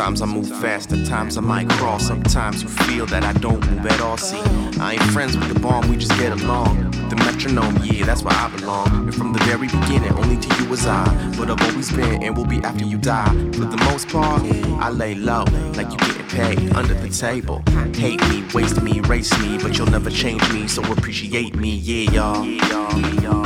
Sometimes 0.00 0.22
I 0.22 0.26
move 0.34 0.48
fast, 0.62 0.92
at 0.94 1.06
times 1.06 1.36
I 1.36 1.42
might 1.42 1.68
crawl. 1.68 1.98
Sometimes 1.98 2.62
you 2.62 2.70
feel 2.70 3.04
that 3.04 3.22
I 3.22 3.34
don't 3.34 3.60
move 3.70 3.84
at 3.84 4.00
all. 4.00 4.16
See, 4.16 4.40
I 4.80 4.94
ain't 4.94 5.02
friends 5.12 5.36
with 5.36 5.52
the 5.52 5.60
bomb, 5.60 5.90
we 5.90 5.96
just 5.98 6.18
get 6.18 6.32
along. 6.32 6.90
The 7.10 7.16
metronome, 7.16 7.76
yeah, 7.84 8.06
that's 8.06 8.22
where 8.22 8.34
I 8.34 8.48
belong. 8.56 8.88
And 8.88 9.14
from 9.14 9.34
the 9.34 9.40
very 9.40 9.66
beginning, 9.66 10.10
only 10.12 10.38
to 10.38 10.56
you 10.56 10.70
was 10.70 10.86
I. 10.86 11.04
But 11.36 11.50
I've 11.50 11.60
always 11.68 11.92
been 11.92 12.22
and 12.22 12.34
will 12.34 12.46
be 12.46 12.60
after 12.60 12.86
you 12.86 12.96
die. 12.96 13.28
For 13.52 13.66
the 13.66 13.76
most 13.90 14.08
part, 14.08 14.40
I 14.80 14.88
lay 14.88 15.16
low, 15.16 15.44
like 15.74 15.90
you 15.92 15.98
getting 15.98 16.28
paid 16.28 16.74
under 16.74 16.94
the 16.94 17.10
table. 17.10 17.62
Hate 17.94 18.26
me, 18.30 18.42
waste 18.54 18.80
me, 18.80 19.00
erase 19.00 19.38
me, 19.42 19.58
but 19.58 19.76
you'll 19.76 19.88
never 19.88 20.08
change 20.08 20.50
me, 20.50 20.66
so 20.66 20.80
appreciate 20.90 21.56
me, 21.56 21.76
yeah, 21.76 22.10
y'all. 22.10 22.46
Yeah, 22.46 23.20
y'all. 23.20 23.39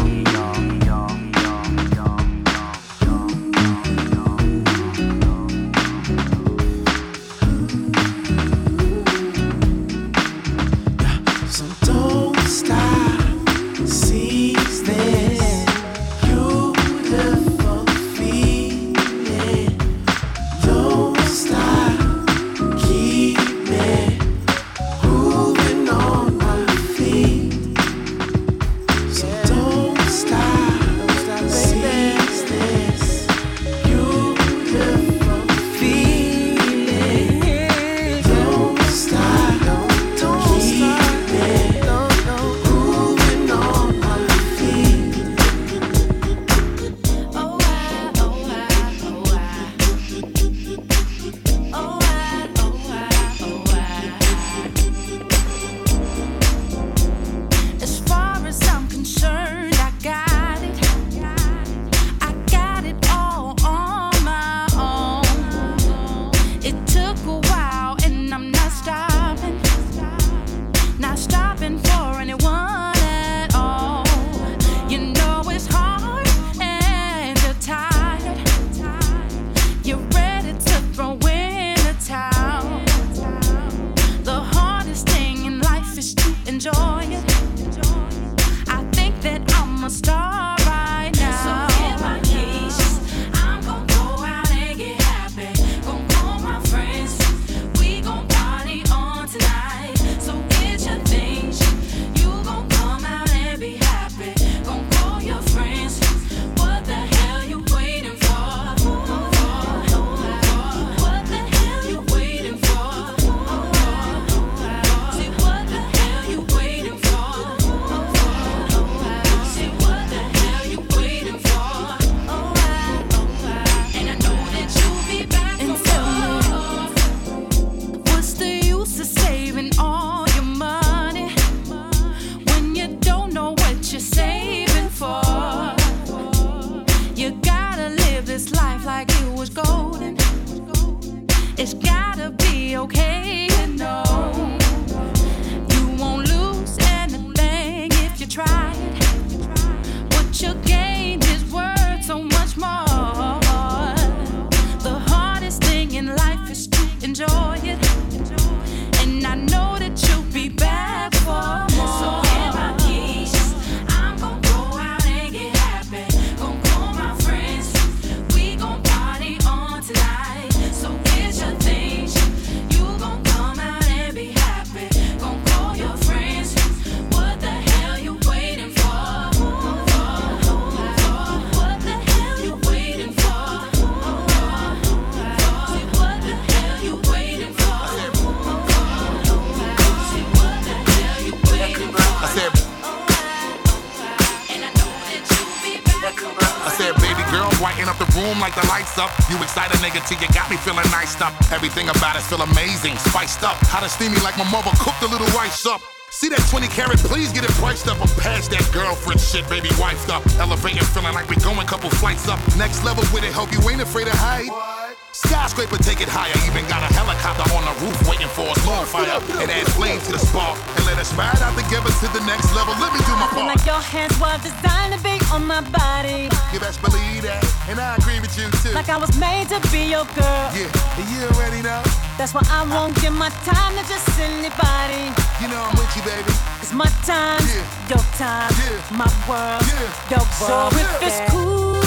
Like 198.45 198.55
the 198.61 198.69
lights 198.69 198.99
up. 198.99 199.09
You 199.31 199.41
excited, 199.43 199.81
nigga, 199.81 200.05
till 200.07 200.21
you 200.21 200.29
got 200.37 200.51
me 200.51 200.59
feeling 200.59 200.85
nice 200.93 201.19
up. 201.23 201.33
Everything 201.51 201.89
about 201.89 202.15
it 202.15 202.21
feel 202.29 202.43
amazing, 202.43 202.95
spiced 202.99 203.43
up. 203.43 203.57
How 203.73 203.81
to 203.81 203.89
steamy 203.89 204.21
like 204.21 204.37
my 204.37 204.45
mother 204.51 204.71
cooked 204.85 205.01
a 205.01 205.09
little 205.09 205.27
rice 205.29 205.65
up. 205.65 205.81
See 206.11 206.29
that 206.29 206.45
20 206.51 206.69
carat, 206.69 206.99
please 206.99 207.33
get 207.33 207.45
it 207.45 207.51
priced 207.53 207.89
up. 207.89 207.99
I'm 208.03 208.13
past 208.21 208.51
that 208.51 208.69
girlfriend 208.71 209.19
shit, 209.19 209.49
baby, 209.49 209.71
wifed 209.81 210.11
up. 210.11 210.23
Elevating, 210.39 210.85
feeling 210.93 211.15
like 211.15 211.27
we 211.31 211.37
going 211.37 211.67
couple 211.67 211.89
flights 211.89 212.29
up. 212.29 212.39
Next 212.59 212.85
level 212.85 213.03
with 213.15 213.25
it, 213.25 213.33
hope 213.33 213.51
you 213.51 213.59
ain't 213.71 213.81
afraid 213.81 214.09
of 214.09 214.15
height. 214.15 214.84
Skyscraper, 215.15 215.79
take 215.79 216.01
it 216.03 216.11
higher. 216.11 216.35
Even 216.43 216.67
got 216.67 216.83
a 216.83 216.91
helicopter 216.91 217.47
on 217.55 217.63
the 217.63 217.75
roof 217.87 217.95
waiting 218.11 218.27
for 218.35 218.51
us. 218.51 218.59
Long 218.67 218.83
fire 218.85 219.23
and 219.39 219.47
add 219.47 219.67
flame 219.79 220.03
to 220.11 220.13
the 220.13 220.19
spark. 220.19 220.59
And 220.75 220.83
let 220.91 220.99
us 220.99 221.15
ride 221.15 221.39
out 221.39 221.55
together 221.55 221.87
to 222.03 222.07
the 222.11 222.19
next 222.27 222.51
level. 222.51 222.75
Let 222.83 222.91
me 222.91 222.99
do 223.07 223.15
my 223.15 223.31
part. 223.31 223.47
like 223.47 223.63
your 223.63 223.79
hands 223.79 224.11
were 224.19 224.35
designed 224.43 224.91
to 224.91 224.99
be 225.07 225.15
on 225.31 225.47
my 225.47 225.63
body. 225.71 226.27
You 226.51 226.59
best 226.59 226.83
believe 226.83 227.23
that. 227.23 227.47
And 227.71 227.79
I 227.79 227.95
agree 227.95 228.19
with 228.19 228.35
you 228.35 228.51
too. 228.59 228.75
Like 228.75 228.91
I 228.91 228.99
was 228.99 229.15
made 229.15 229.47
to 229.55 229.63
be 229.71 229.87
your 229.87 230.03
girl. 230.19 230.47
Yeah, 230.51 230.67
and 230.99 231.07
you 231.15 231.23
already 231.31 231.63
know. 231.63 231.79
That's 232.19 232.35
why 232.35 232.43
I 232.51 232.67
won't 232.67 232.99
give 232.99 233.15
my 233.15 233.31
time 233.47 233.79
to 233.79 233.83
just 233.87 234.11
anybody. 234.19 235.15
You 235.39 235.47
know 235.47 235.63
I'm 235.63 235.79
with 235.79 235.95
you, 235.95 236.03
baby. 236.03 236.35
It's 236.59 236.75
my 236.75 236.91
time, 237.07 237.39
Yeah. 237.47 237.63
your 237.87 238.03
time, 238.19 238.51
Yeah. 238.59 238.99
my 238.99 239.07
world, 239.31 239.63
Yeah. 239.63 240.19
your 240.19 240.27
So 240.35 240.43
world. 240.51 240.73
if 240.75 240.83
if 240.83 241.03
it's 241.07 241.19
it's 241.23 241.31
cool 241.31 241.79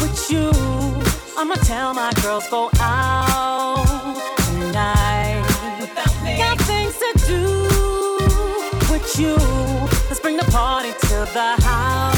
with 0.00 0.16
you, 0.32 0.48
I'ma 1.38 1.54
tell 1.56 1.92
my 1.92 2.12
girls 2.22 2.48
go 2.48 2.70
out 2.80 3.84
tonight. 4.38 5.44
Got 6.38 6.58
things 6.62 6.96
to 6.96 7.12
do 7.26 7.42
with 8.90 9.18
you. 9.18 9.36
Let's 10.08 10.20
bring 10.20 10.38
the 10.38 10.48
party 10.50 10.92
to 10.92 11.28
the 11.34 11.56
house 11.62 12.15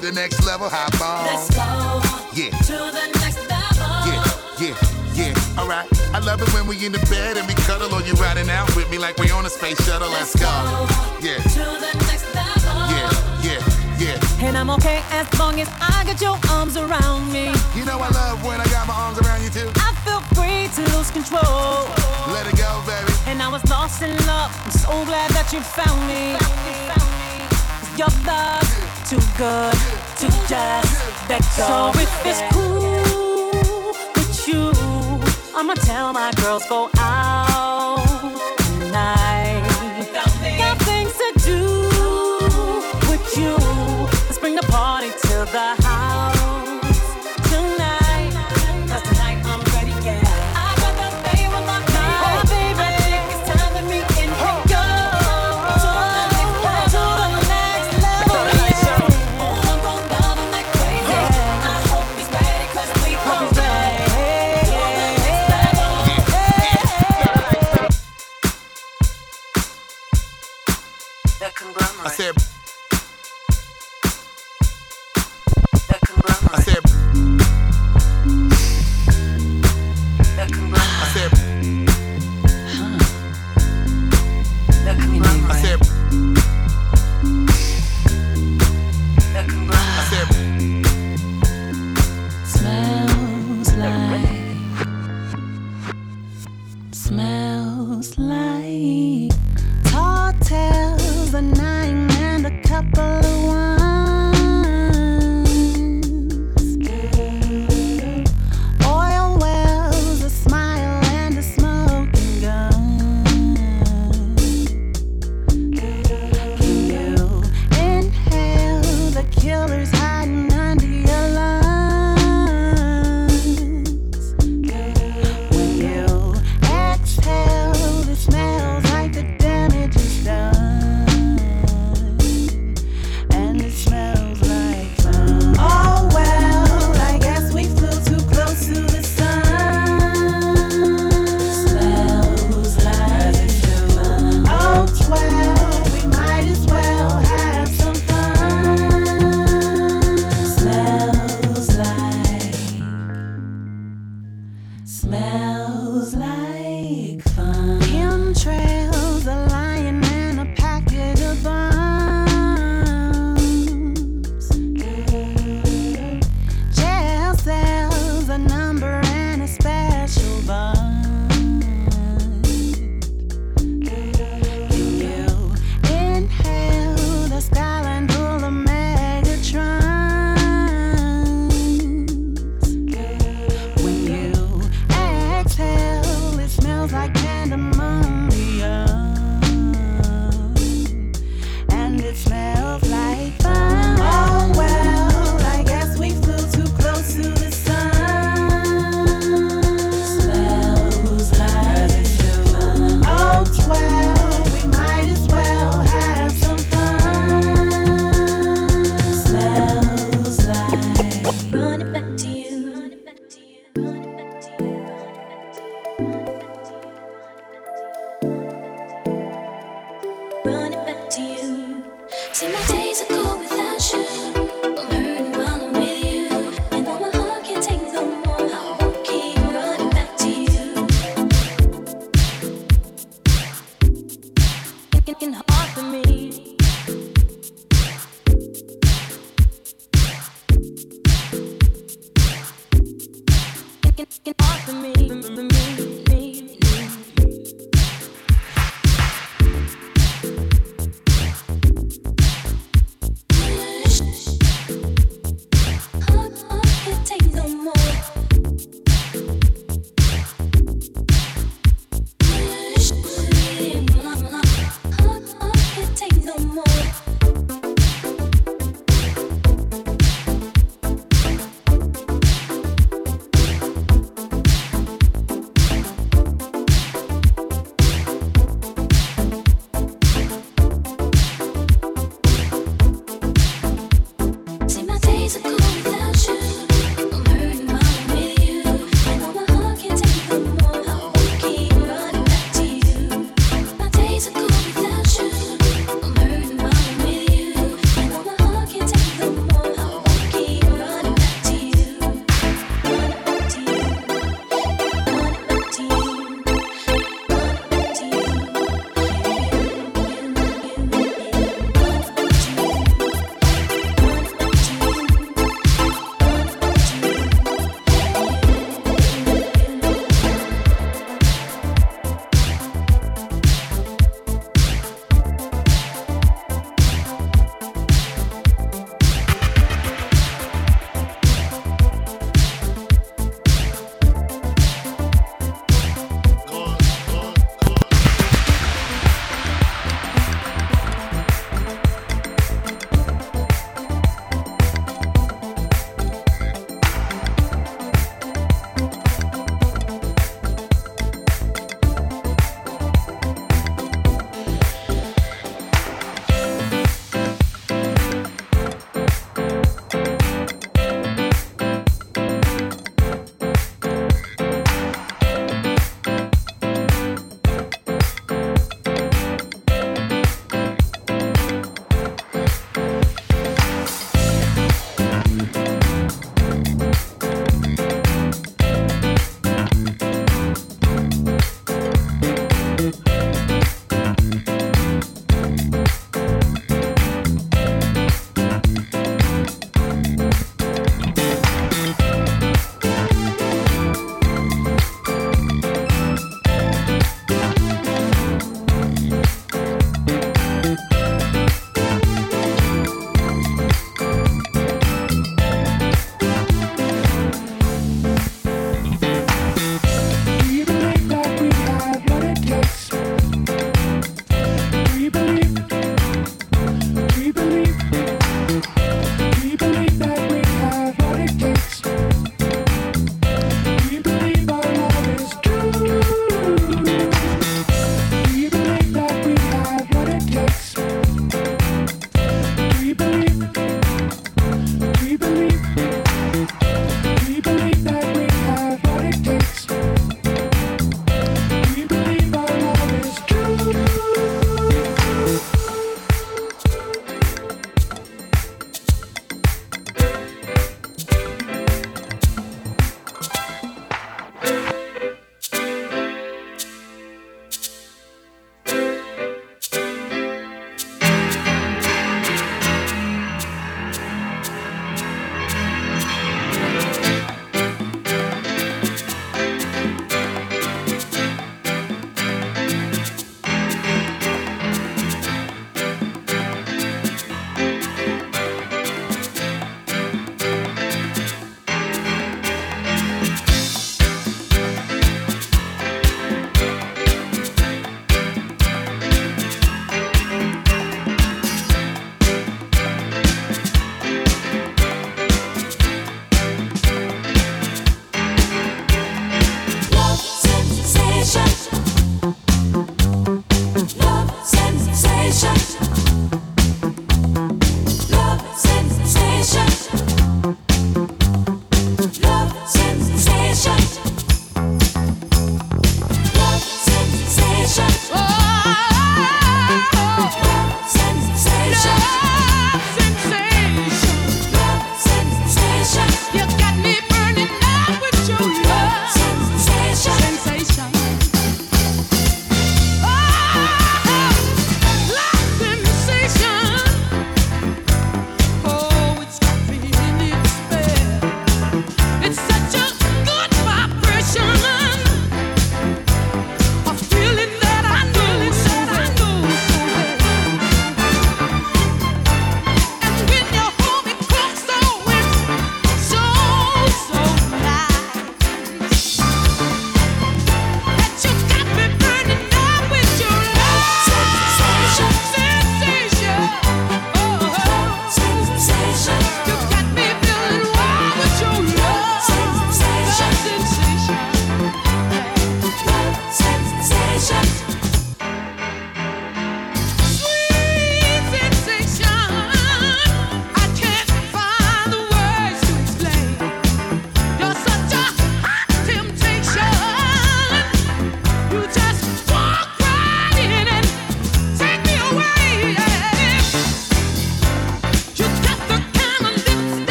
to 0.00 0.06
the 0.06 0.12
next 0.12 0.44
level, 0.46 0.68
hop 0.70 0.94
on. 1.00 1.26
Let's 1.26 1.50
go 1.50 2.00
Yeah. 2.32 2.50
to 2.70 2.76
the 2.94 3.06
next 3.18 3.42
level. 3.50 3.90
Yeah, 4.06 4.22
yeah, 4.62 5.34
yeah. 5.34 5.58
Alright. 5.58 5.86
I 6.14 6.20
love 6.20 6.40
it 6.40 6.52
when 6.54 6.66
we 6.68 6.76
in 6.86 6.92
the 6.92 7.02
bed 7.10 7.36
and 7.36 7.46
we 7.48 7.54
cuddle 7.66 7.92
or 7.92 8.02
you 8.02 8.12
riding 8.14 8.48
out 8.48 8.68
with 8.76 8.88
me 8.90 8.98
like 8.98 9.16
we 9.18 9.30
on 9.30 9.44
a 9.46 9.50
space 9.50 9.80
shuttle. 9.84 10.08
Let's 10.10 10.34
go. 10.38 10.46
Yeah, 11.20 11.38
To 11.38 11.64
the 11.82 11.92
next 12.06 12.32
level. 12.34 12.78
yeah, 12.94 13.10
yeah, 13.42 13.60
yeah. 13.98 14.46
And 14.46 14.56
I'm 14.56 14.70
okay 14.78 15.02
as 15.10 15.26
long 15.38 15.60
as 15.60 15.68
I 15.80 16.04
got 16.06 16.20
your 16.20 16.38
arms 16.50 16.76
around 16.76 17.32
me. 17.32 17.50
You 17.74 17.84
know 17.84 17.98
I 17.98 18.08
love 18.10 18.44
when 18.44 18.60
I 18.60 18.66
got 18.66 18.86
my 18.86 18.94
arms 18.94 19.18
around 19.18 19.42
you 19.42 19.50
too. 19.50 19.68
I 19.76 19.90
feel 20.06 20.20
free 20.38 20.68
to 20.76 20.82
lose 20.96 21.10
control. 21.10 21.88
Let 22.30 22.46
it 22.46 22.56
go, 22.56 22.70
baby. 22.86 23.12
And 23.26 23.42
I 23.42 23.48
was 23.48 23.64
lost 23.68 24.02
in 24.02 24.14
love. 24.26 24.50
I'm 24.64 24.70
so 24.70 25.04
glad 25.06 25.30
that 25.32 25.52
you 25.52 25.60
found 25.60 26.00
me. 26.06 26.36
'Cause 26.38 27.98
your 27.98 28.12
love 28.24 28.87
too 29.08 29.16
good 29.38 29.72
to 30.18 30.26
just 30.46 31.28
let 31.30 31.40
go. 31.56 31.64
So 31.64 31.92
if 31.94 32.26
it's 32.26 32.42
cool 32.52 33.90
with 34.14 34.48
you, 34.48 34.70
I'ma 35.56 35.72
tell 35.74 36.12
my 36.12 36.30
girls 36.42 36.66
go 36.68 36.90
out 36.98 37.47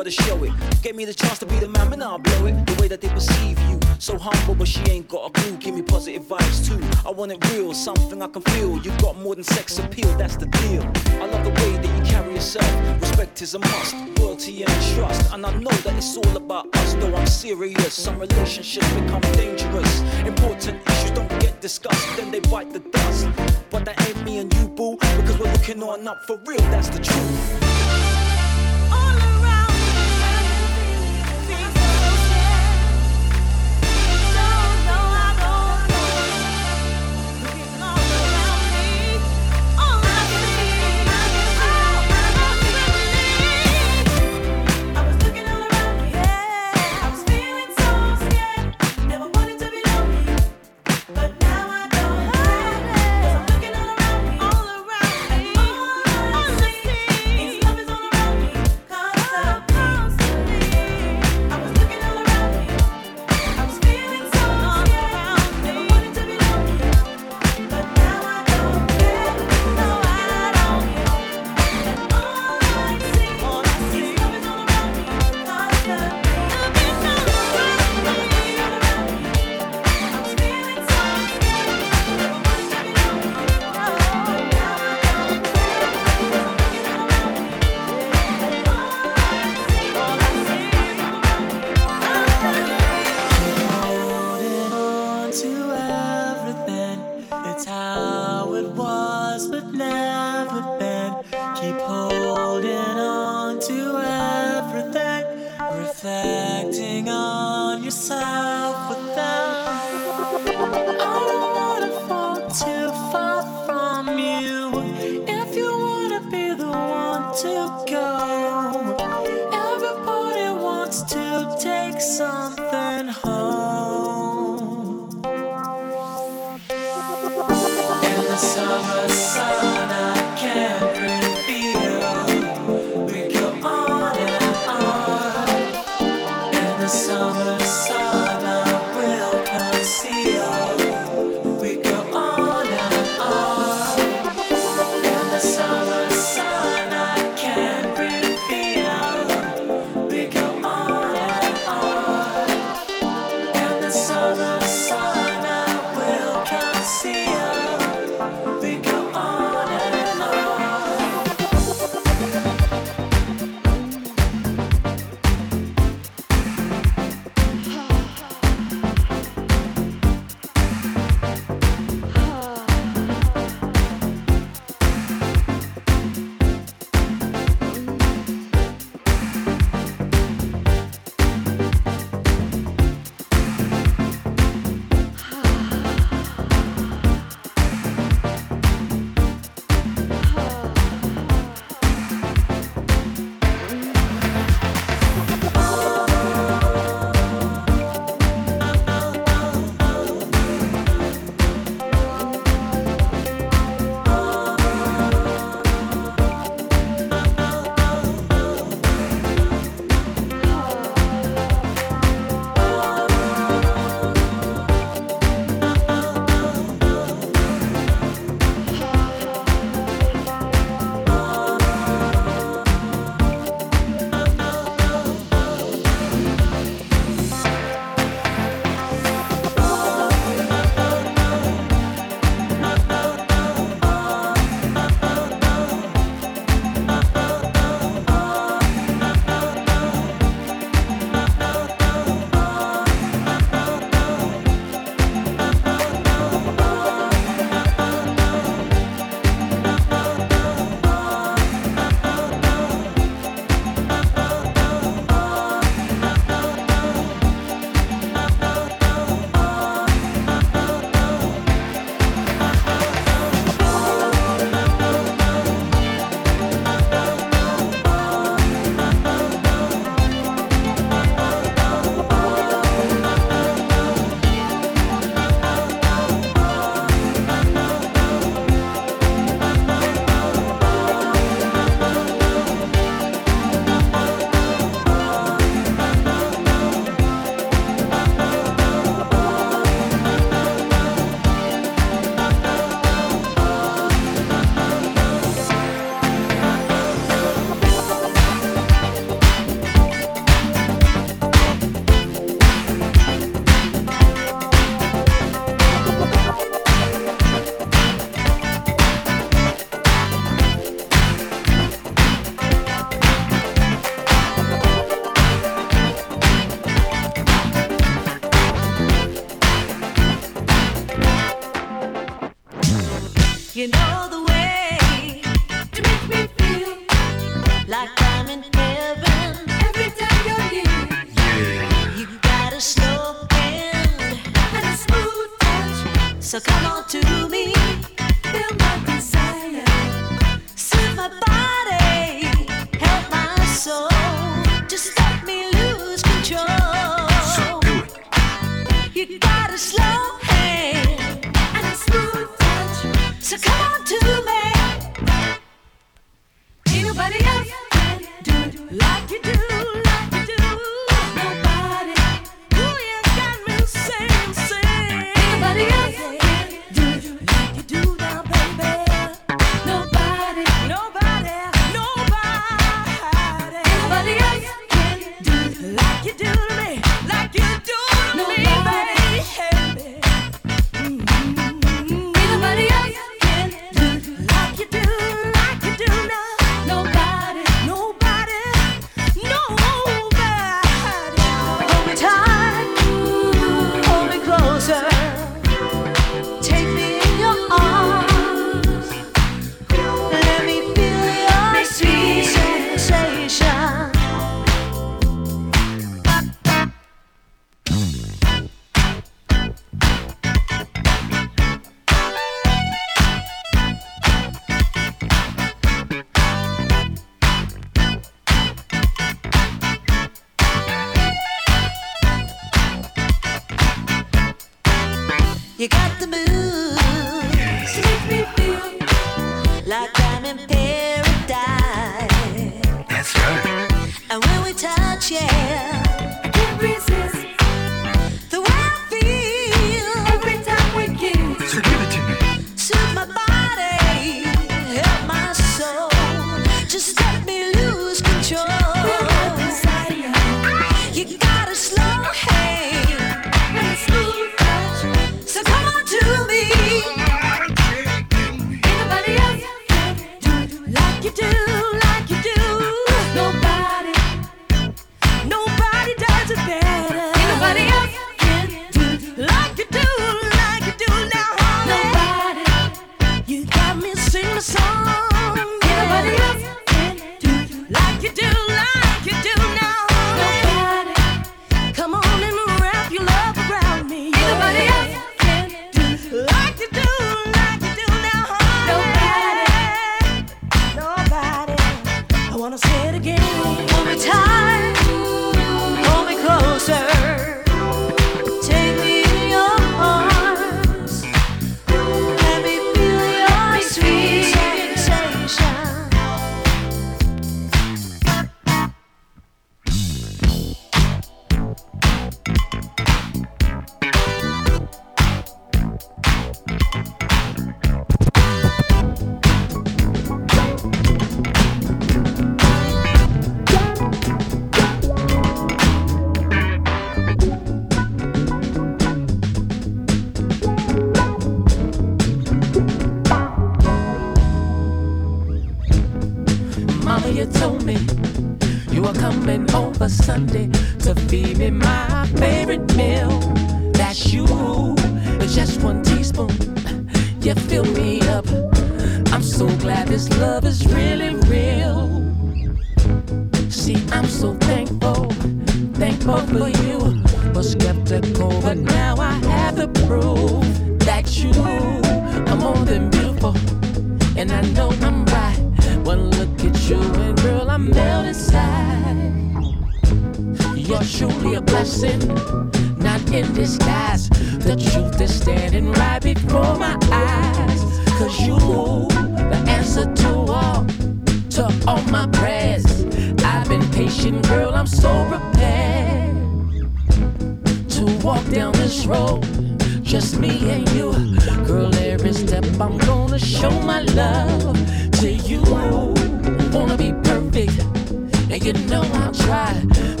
gotta 0.00 0.10
show 0.10 0.42
it. 0.44 0.52
Gave 0.82 0.96
me 0.96 1.04
the 1.04 1.12
chance 1.12 1.38
to 1.40 1.46
be 1.46 1.56
the 1.58 1.68
man, 1.68 1.92
and 1.92 2.02
I'll 2.02 2.18
blow 2.18 2.46
it. 2.46 2.54
The 2.64 2.74
way 2.80 2.88
that 2.88 3.02
they 3.02 3.08
perceive 3.08 3.58
you, 3.68 3.78
so 3.98 4.16
humble, 4.16 4.54
but 4.54 4.66
she 4.66 4.80
ain't 4.88 5.06
got 5.08 5.28
a 5.28 5.30
clue. 5.30 5.58
Give 5.58 5.74
me 5.74 5.82
positive 5.82 6.22
vibes 6.22 6.66
too. 6.66 6.80
I 7.06 7.10
want 7.10 7.32
it 7.32 7.52
real, 7.52 7.74
something 7.74 8.22
I 8.22 8.28
can 8.28 8.40
feel. 8.40 8.78
You 8.78 8.92
got 9.02 9.18
more 9.18 9.34
than 9.34 9.44
sex 9.44 9.78
appeal, 9.78 10.10
that's 10.16 10.36
the 10.36 10.46
deal. 10.46 10.82
I 11.20 11.26
love 11.26 11.44
the 11.44 11.50
way 11.50 11.72
that 11.76 11.90
you 11.98 12.02
carry 12.10 12.32
yourself. 12.32 12.70
Respect 13.02 13.42
is 13.42 13.54
a 13.54 13.58
must, 13.58 13.94
loyalty 14.18 14.62
and 14.62 14.72
trust. 14.94 15.34
And 15.34 15.44
I 15.44 15.52
know 15.58 15.76
that 15.84 15.94
it's 15.94 16.16
all 16.16 16.34
about 16.34 16.74
us, 16.76 16.94
though 16.94 17.14
I'm 17.14 17.26
serious. 17.26 17.92
Some 17.92 18.18
relationships 18.18 18.90
become 18.94 19.20
dangerous. 19.36 20.00
Important 20.24 20.80
issues 20.88 21.10
don't 21.10 21.28
get 21.40 21.60
discussed, 21.60 22.16
then 22.16 22.30
they 22.30 22.40
bite 22.40 22.72
the 22.72 22.80
dust. 22.80 23.28
But 23.68 23.84
that 23.84 24.00
ain't 24.08 24.24
me 24.24 24.38
and 24.38 24.54
you, 24.54 24.66
boo, 24.68 24.96
because 25.18 25.38
we're 25.38 25.52
looking 25.52 25.82
on 25.82 26.08
up 26.08 26.22
for 26.22 26.38
real, 26.46 26.64
that's 26.72 26.88
the 26.88 27.00
truth. 27.00 28.09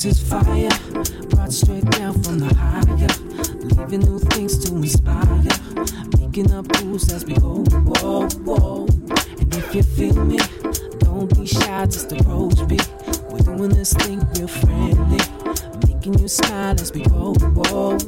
This 0.00 0.22
is 0.22 0.28
fire, 0.30 0.70
brought 1.28 1.52
straight 1.52 1.84
down 1.90 2.22
from 2.22 2.38
the 2.38 2.54
higher. 2.54 3.08
Leaving 3.64 4.08
new 4.08 4.20
things 4.20 4.56
to 4.58 4.76
inspire. 4.76 5.42
Making 6.20 6.52
up 6.52 6.70
rules 6.80 7.12
as 7.12 7.24
we 7.24 7.34
go. 7.34 7.64
Whoa, 7.64 8.28
whoa. 8.46 8.86
And 9.40 9.52
if 9.56 9.74
you 9.74 9.82
feel 9.82 10.24
me, 10.24 10.38
don't 11.00 11.36
be 11.36 11.46
shy, 11.46 11.86
just 11.86 12.12
approach 12.12 12.60
me. 12.70 12.78
We're 13.28 13.40
doing 13.40 13.70
this 13.70 13.92
thing 13.92 14.24
real 14.36 14.46
friendly. 14.46 15.18
Making 15.88 16.20
you 16.20 16.28
smile 16.28 16.80
as 16.80 16.92
we 16.92 17.02
go. 17.02 17.34
Whoa, 17.34 17.98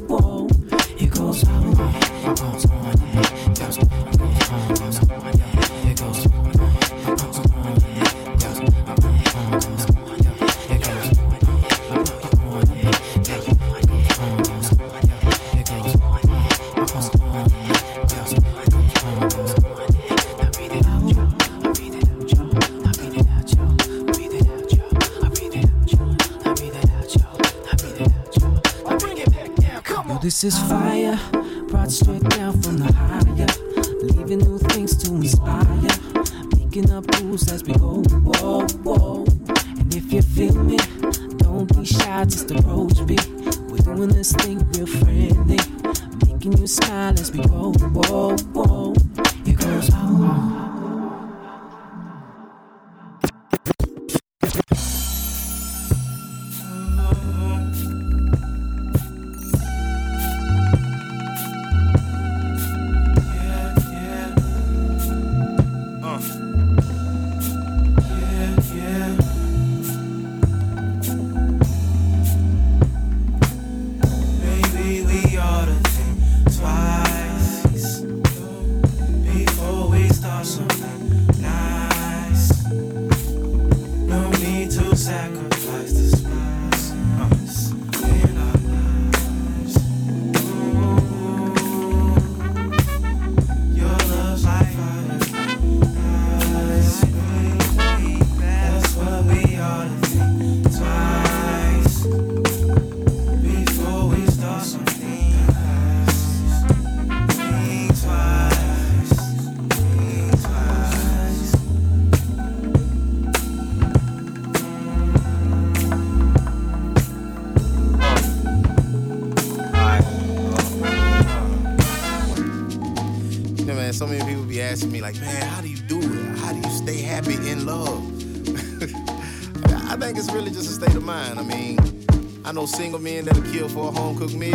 single 132.91 133.09
men 133.09 133.23
that'll 133.23 133.53
kill 133.53 133.69
for 133.69 133.87
a 133.87 133.91
home 133.91 134.17
cooked 134.17 134.35
meal. 134.35 134.53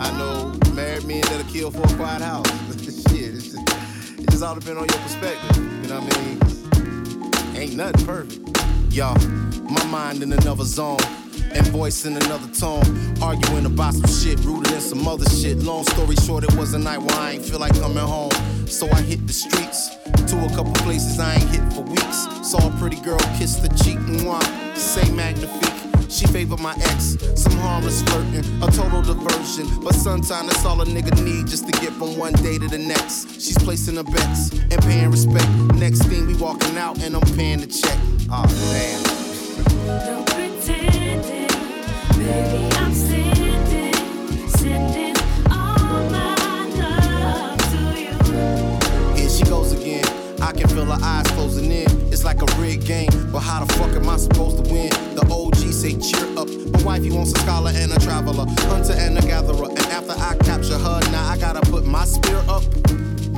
I 0.00 0.10
know 0.18 0.52
married 0.74 1.04
men 1.04 1.20
that'll 1.20 1.44
kill 1.44 1.70
for 1.70 1.82
a 1.82 1.96
quiet 1.96 2.22
house. 2.22 2.44
Shit, 2.82 3.36
it's 3.36 3.52
just, 3.52 4.18
it 4.18 4.28
just 4.30 4.42
all 4.42 4.56
depends 4.56 4.80
on 4.80 4.88
your 4.88 4.98
perspective. 4.98 5.56
You 5.56 5.88
know 5.88 6.00
what 6.00 6.16
I 6.16 7.54
mean? 7.54 7.56
Ain't 7.56 7.76
nothing 7.76 8.04
perfect. 8.04 8.92
Y'all, 8.92 9.16
my 9.62 9.84
mind 9.86 10.24
in 10.24 10.32
another 10.32 10.64
zone. 10.64 10.98
And 11.52 11.66
voice 11.68 12.04
in 12.04 12.16
another 12.16 12.52
tone. 12.52 12.82
Arguing 13.22 13.66
about 13.66 13.94
some 13.94 14.10
shit, 14.10 14.44
rooted 14.44 14.72
in 14.72 14.80
some 14.80 15.06
other 15.06 15.28
shit. 15.30 15.58
Long 15.58 15.84
story 15.84 16.16
short, 16.16 16.42
it 16.42 16.54
was 16.56 16.74
a 16.74 16.78
night 16.78 16.98
where 16.98 17.14
I 17.14 17.32
ain't 17.32 17.44
feel 17.44 17.60
like 17.60 17.78
coming 17.78 17.98
home. 17.98 18.32
So 18.66 18.90
I 18.90 19.02
hit 19.02 19.24
the 19.26 19.32
streets 19.32 19.94
to 20.30 20.36
a 20.44 20.48
couple 20.48 20.72
places 20.82 21.20
I 21.20 21.34
ain't 21.34 21.48
hit 21.48 21.72
for 21.72 21.82
weeks. 21.82 22.26
Saw 22.42 22.58
a 22.58 22.76
pretty 22.78 23.00
girl 23.02 23.20
kiss 23.38 23.56
the 23.56 23.68
cheek 23.84 23.98
and 23.98 24.26
why 24.26 24.40
say 24.74 25.08
magnifique. 25.12 25.67
She 26.18 26.26
favored 26.26 26.58
my 26.58 26.74
ex, 26.80 27.16
some 27.36 27.52
harmless 27.58 28.02
flirting, 28.02 28.44
a 28.60 28.66
total 28.72 29.02
diversion. 29.02 29.68
But 29.84 29.94
sometimes 29.94 30.48
that's 30.48 30.64
all 30.64 30.80
a 30.80 30.84
nigga 30.84 31.14
need 31.22 31.46
just 31.46 31.64
to 31.66 31.72
get 31.80 31.92
from 31.92 32.18
one 32.18 32.32
day 32.32 32.58
to 32.58 32.66
the 32.66 32.76
next. 32.76 33.40
She's 33.40 33.56
placing 33.56 33.94
her 33.94 34.02
bets 34.02 34.50
and 34.50 34.82
paying 34.82 35.12
respect. 35.12 35.46
Next 35.76 36.02
thing 36.06 36.26
we 36.26 36.34
walking 36.34 36.76
out 36.76 37.00
and 37.04 37.14
I'm 37.14 37.22
paying 37.36 37.60
the 37.60 37.68
check. 37.68 37.96
Oh 38.32 38.44
damn. 38.72 39.02
No 39.86 40.24
pretending, 40.24 41.46
baby, 42.18 42.68
I'm 42.74 42.92
sending, 42.92 44.48
sending 44.48 45.16
all 45.52 46.10
my 46.10 46.34
love 46.80 47.58
to 47.70 47.78
you. 47.96 49.20
Here 49.20 49.30
she 49.30 49.44
goes 49.44 49.70
again. 49.70 50.04
I 50.42 50.50
can 50.50 50.66
feel 50.66 50.86
her 50.86 50.98
eyes 51.00 51.28
closing 51.28 51.70
in. 51.70 52.07
It's 52.18 52.24
like 52.24 52.42
a 52.42 52.60
rigged 52.60 52.84
game, 52.84 53.30
but 53.30 53.38
how 53.38 53.64
the 53.64 53.72
fuck 53.74 53.92
am 53.92 54.08
I 54.08 54.16
supposed 54.16 54.56
to 54.56 54.72
win? 54.72 54.90
The 55.14 55.24
OG 55.30 55.54
say 55.72 55.94
cheer 56.00 56.26
up. 56.36 56.48
My 56.48 56.82
wife, 56.82 56.84
wifey 56.84 57.12
wants 57.12 57.30
a 57.30 57.38
scholar 57.38 57.70
and 57.72 57.92
a 57.92 58.00
traveler, 58.00 58.44
hunter 58.66 58.94
and 58.94 59.16
a 59.16 59.20
gatherer. 59.20 59.68
And 59.68 59.78
after 59.78 60.14
I 60.18 60.34
capture 60.42 60.78
her, 60.78 61.00
now 61.12 61.28
I 61.28 61.38
gotta 61.38 61.60
put 61.70 61.86
my 61.86 62.04
spear 62.04 62.42
up. 62.48 62.64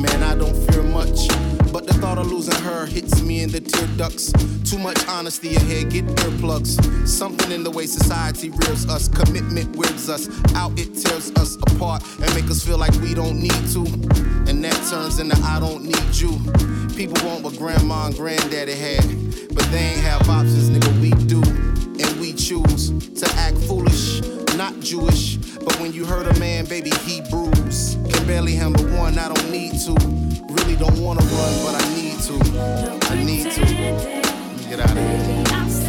Man, 0.00 0.22
I 0.22 0.34
don't 0.34 0.56
fear 0.72 0.82
much. 0.82 1.28
Thought 2.00 2.16
of 2.16 2.32
losing 2.32 2.54
her 2.62 2.86
hits 2.86 3.20
me 3.20 3.42
in 3.42 3.50
the 3.50 3.60
tear 3.60 3.86
ducts. 3.98 4.32
Too 4.64 4.78
much 4.78 5.06
honesty 5.06 5.54
ahead, 5.56 5.90
get 5.90 6.06
earplugs. 6.06 7.06
Something 7.06 7.52
in 7.52 7.62
the 7.62 7.70
way 7.70 7.84
society 7.84 8.48
rears 8.48 8.88
us. 8.88 9.06
Commitment 9.06 9.76
wears 9.76 10.08
us 10.08 10.26
out, 10.54 10.72
it 10.80 10.94
tears 10.94 11.30
us 11.32 11.56
apart 11.56 12.02
and 12.22 12.34
make 12.34 12.50
us 12.50 12.64
feel 12.64 12.78
like 12.78 12.94
we 13.02 13.12
don't 13.12 13.38
need 13.38 13.66
to. 13.74 13.84
And 14.48 14.64
that 14.64 14.74
turns 14.88 15.18
into 15.18 15.36
I 15.44 15.60
don't 15.60 15.84
need 15.84 16.14
you. 16.14 16.40
People 16.96 17.22
want 17.28 17.44
what 17.44 17.58
grandma 17.58 18.06
and 18.06 18.16
granddaddy 18.16 18.74
had, 18.74 19.04
but 19.54 19.64
they 19.70 19.92
ain't 19.92 20.00
have 20.00 20.22
options, 20.28 20.70
nigga. 20.70 21.00
We 21.02 21.10
do, 21.26 21.42
and 21.42 22.20
we 22.20 22.32
choose 22.32 22.90
to 23.20 23.28
act 23.36 23.58
foolish, 23.58 24.22
not 24.56 24.80
Jewish. 24.80 25.36
But 25.36 25.78
when 25.78 25.92
you 25.92 26.06
hurt 26.06 26.34
a 26.34 26.40
man, 26.40 26.64
baby, 26.64 26.90
he 27.04 27.20
bruise. 27.30 27.98
Can 28.08 28.26
barely 28.26 28.54
handle 28.54 28.86
one, 28.96 29.18
I 29.18 29.28
don't 29.32 29.50
need 29.50 29.72
to. 29.84 30.29
Really 30.60 30.76
don't 30.76 30.98
wanna 30.98 31.20
run, 31.20 31.64
but 31.64 31.74
I 31.74 31.94
need 31.94 32.18
to. 32.20 32.34
I 33.10 33.24
need 33.24 33.50
to. 33.50 33.60
Let 33.60 34.56
me 34.58 34.64
get 34.68 34.80
out 34.80 34.90
of 34.90 34.98
here. 34.98 35.79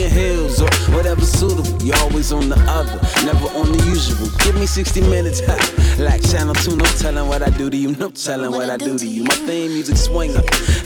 In 0.00 0.10
heels 0.10 0.60
or 0.60 0.70
whatever 0.94 1.20
suitable. 1.20 1.82
You're 1.82 1.96
always 1.98 2.32
on 2.32 2.48
the 2.48 2.58
other, 2.68 2.96
never 3.24 3.46
on 3.58 3.72
the 3.72 3.82
usual. 3.86 4.28
Give 4.44 4.54
me 4.54 4.66
60 4.66 5.00
minutes, 5.02 5.40
ha. 5.44 5.56
Like 5.98 6.22
Channel 6.22 6.54
2, 6.54 6.76
no 6.76 6.84
telling 6.84 7.28
what 7.28 7.42
I 7.42 7.50
do 7.50 7.68
to 7.68 7.76
you, 7.76 7.92
no 7.96 8.10
telling 8.10 8.50
what 8.52 8.70
I 8.70 8.76
do 8.76 8.98
to 8.98 9.06
you. 9.06 9.24
My 9.24 9.34
theme 9.34 9.72
music 9.72 9.96
swinging, 9.96 10.36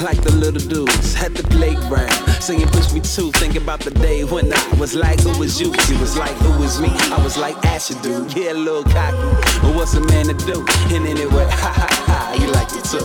like 0.00 0.20
the 0.22 0.32
little 0.34 0.66
dudes 0.68 1.14
at 1.22 1.34
the 1.34 1.42
playground. 1.44 2.12
Singing 2.42 2.68
push 2.68 2.92
me 2.92 3.00
too, 3.00 3.30
think 3.32 3.56
about 3.56 3.80
the 3.80 3.90
day 3.90 4.24
when 4.24 4.52
I 4.52 4.74
was 4.78 4.94
like, 4.94 5.20
who 5.20 5.38
was 5.38 5.60
you? 5.60 5.68
You 5.88 5.98
was 6.00 6.16
like, 6.16 6.36
who 6.44 6.60
was 6.60 6.80
me? 6.80 6.90
I 7.14 7.22
was 7.22 7.36
like, 7.38 7.56
Asher 7.66 7.94
dude, 8.02 8.34
yeah, 8.36 8.52
a 8.52 8.54
little 8.54 8.84
cocky. 8.84 9.16
But 9.62 9.74
what's 9.76 9.94
a 9.94 10.00
man 10.00 10.26
to 10.26 10.34
do? 10.34 10.64
And 10.94 11.06
anyway, 11.06 11.46
ha 11.50 11.72
ha 11.72 11.88
ha, 12.06 12.36
you 12.40 12.50
like 12.52 12.72
it 12.72 12.84
too. 12.84 13.04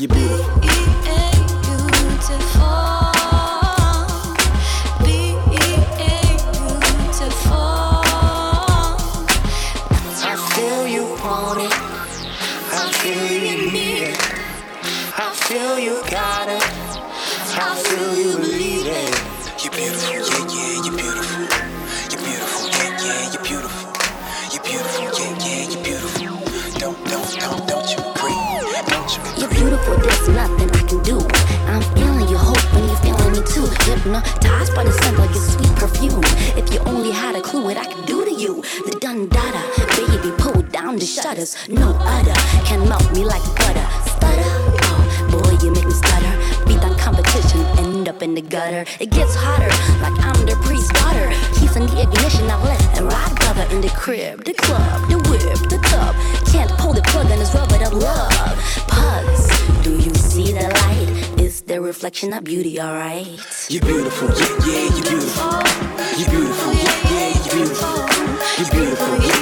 You're 0.00 0.08
beautiful. 0.08 0.67
Too. 34.08 34.14
Hypnotized 34.14 34.74
by 34.74 34.84
the 34.84 34.92
scent 34.92 35.18
of 35.18 35.30
your 35.30 35.42
sweet 35.42 35.74
perfume. 35.76 36.20
If 36.56 36.72
you 36.72 36.80
only 36.80 37.10
had 37.10 37.36
a 37.36 37.40
clue 37.40 37.64
what 37.64 37.76
I 37.76 37.84
could 37.84 38.06
do 38.06 38.24
to 38.24 38.32
you, 38.32 38.62
the 38.86 38.96
dun 39.00 39.28
dada, 39.28 39.62
baby, 39.96 40.34
pull 40.38 40.62
down 40.62 40.96
the 40.96 41.06
shutters. 41.06 41.56
No 41.68 41.96
other 42.00 42.34
can 42.64 42.88
melt 42.88 43.10
me 43.12 43.24
like 43.24 43.42
butter. 43.56 43.86
Stutter, 44.06 44.50
oh 44.88 45.28
boy, 45.30 45.52
you 45.64 45.72
make 45.72 45.84
me 45.84 45.92
stutter. 45.92 46.34
Beat 46.66 46.80
down 46.80 46.96
competition, 46.98 47.60
end 47.78 48.08
up 48.08 48.22
in 48.22 48.34
the 48.34 48.42
gutter. 48.42 48.84
It 49.00 49.10
gets 49.10 49.34
hotter, 49.34 49.70
like 50.02 50.16
I'm 50.24 50.46
the 50.46 50.56
priest's 50.62 50.92
daughter. 50.92 51.28
Keys 51.54 51.76
in 51.76 51.86
the 51.86 52.02
ignition, 52.02 52.46
now 52.46 52.62
let's 52.64 52.84
and 52.98 53.06
ride 53.06 53.34
brother 53.36 53.66
in 53.74 53.80
the 53.80 53.90
crib, 53.90 54.44
the 54.44 54.54
club, 54.54 55.08
the 55.08 55.18
whip, 55.28 55.58
the 55.68 55.78
tub. 55.88 56.14
Can't 56.52 56.70
pull 56.78 56.92
the 56.92 57.02
plug 57.02 57.30
on 57.30 57.38
this 57.38 57.54
rubber 57.54 57.82
of 57.84 57.92
love. 57.92 58.56
Pugs, 58.88 59.44
do 59.82 59.92
you 59.92 60.14
see 60.14 60.52
the 60.52 60.67
the 60.67 60.67
reflection 61.88 62.34
of 62.34 62.44
beauty 62.44 62.78
alright? 62.80 63.26
You're 63.70 63.80
beautiful, 63.80 64.28
yeah, 64.28 64.46
yeah, 64.66 64.94
you're 64.94 65.08
beautiful. 65.08 65.52
You're 66.18 66.28
beautiful, 66.28 66.72
yeah, 66.74 67.10
yeah, 67.10 67.28
you're 67.32 67.54
beautiful. 67.56 67.96
You're 68.58 68.70
beautiful, 68.70 69.16
yeah, 69.26 69.37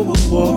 I 0.00 0.02
will 0.02 0.49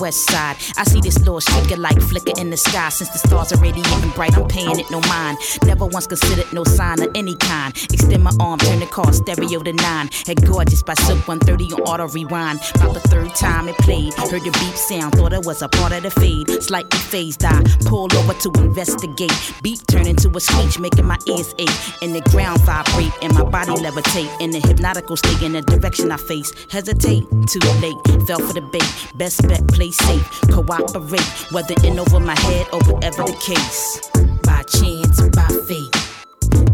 west 0.00 0.30
side. 0.30 0.56
I 0.76 0.84
see 0.84 1.00
this 1.00 1.18
little 1.18 1.40
shaker 1.40 1.76
like 1.76 1.96
light 1.96 2.02
in 2.38 2.50
the 2.50 2.56
sky. 2.56 2.88
Since 2.88 3.10
the 3.10 3.18
stars 3.18 3.52
are 3.52 3.60
radiating 3.60 4.10
bright, 4.10 4.36
I'm 4.36 4.48
paying 4.48 4.78
it 4.78 4.90
no 4.90 5.00
mind. 5.08 5.38
Never 5.64 5.86
once 5.86 6.06
considered 6.06 6.52
no 6.52 6.64
sign 6.64 7.02
of 7.02 7.10
any 7.14 7.36
kind. 7.36 7.74
Extend 7.92 8.22
my 8.22 8.32
arm, 8.40 8.58
turn 8.58 8.80
the 8.80 8.86
car 8.86 9.12
stereo 9.12 9.60
to 9.60 9.72
nine. 9.72 10.08
Head 10.26 10.44
gorgeous 10.46 10.82
by 10.82 10.94
Silk 10.94 11.26
130 11.28 11.74
on 11.74 11.80
auto 11.82 12.08
rewind. 12.08 12.60
About 12.74 12.94
the 12.94 13.00
third 13.00 13.34
time 13.34 13.68
it 13.68 13.76
played, 13.78 14.14
heard 14.14 14.42
the 14.42 14.50
beep 14.50 14.76
sound, 14.76 15.14
thought 15.14 15.32
it 15.32 15.44
was 15.44 15.62
a 15.62 15.68
part 15.68 15.92
of 15.92 16.02
the 16.02 16.10
fade. 16.10 16.62
Slightly 16.62 16.98
phased, 16.98 17.44
I 17.44 17.62
pull 17.86 18.08
over 18.16 18.34
to 18.34 18.50
investigate. 18.62 19.32
Beat 19.62 19.86
turn 19.88 20.06
into 20.06 20.28
a 20.36 20.40
screech, 20.40 20.78
making 20.78 21.06
my 21.06 21.18
ears 21.26 21.54
ache. 21.58 22.02
And 22.02 22.14
the 22.14 22.20
ground 22.30 22.60
vibrate, 22.62 23.12
and 23.22 23.34
my 23.34 23.44
body 23.44 23.72
levitate. 23.72 24.30
In 24.40 24.50
the 24.50 24.60
hypnotical 24.60 25.16
state, 25.16 25.42
in 25.42 25.52
the 25.52 25.62
direction 25.62 26.12
I 26.12 26.16
face. 26.16 26.52
Hesitate, 26.70 27.24
too 27.48 27.64
late. 27.80 27.96
Fell 28.26 28.40
for 28.40 28.52
the 28.52 28.62
bait. 28.72 28.90
Best 29.16 29.46
bet, 29.48 29.66
play 29.68 29.90
safe. 29.90 30.26
Cooperate, 30.50 31.52
whether 31.52 31.74
in 31.84 31.98
over 31.98 32.20
my 32.26 32.38
head 32.40 32.66
or 32.72 32.80
whatever 32.90 33.22
the 33.22 33.36
case. 33.38 34.10
By 34.42 34.62
chance, 34.64 35.22
by 35.30 35.48
fate. 35.66 35.94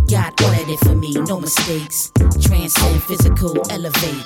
God 0.08 0.32
ordered 0.42 0.70
it 0.72 0.80
for 0.80 0.94
me, 0.94 1.12
no 1.12 1.40
mistakes. 1.40 2.10
Transcend 2.40 3.02
physical, 3.02 3.54
elevate. 3.70 4.24